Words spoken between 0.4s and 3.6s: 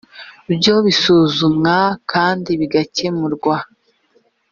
byo bisuzumwa kandi bigakemurwa